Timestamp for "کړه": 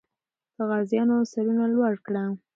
2.05-2.23